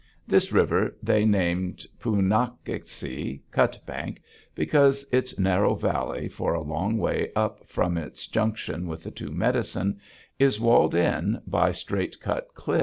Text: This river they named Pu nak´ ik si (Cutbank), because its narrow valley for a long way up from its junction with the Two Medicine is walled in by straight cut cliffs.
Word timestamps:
This 0.25 0.51
river 0.51 0.95
they 1.03 1.25
named 1.25 1.85
Pu 1.99 2.15
nak´ 2.15 2.55
ik 2.65 2.87
si 2.87 3.43
(Cutbank), 3.51 4.17
because 4.55 5.05
its 5.11 5.37
narrow 5.37 5.75
valley 5.75 6.27
for 6.27 6.55
a 6.55 6.63
long 6.63 6.97
way 6.97 7.31
up 7.35 7.67
from 7.67 7.99
its 7.99 8.25
junction 8.25 8.87
with 8.87 9.03
the 9.03 9.11
Two 9.11 9.29
Medicine 9.29 9.99
is 10.39 10.59
walled 10.59 10.95
in 10.95 11.39
by 11.45 11.71
straight 11.71 12.19
cut 12.19 12.51
cliffs. 12.55 12.79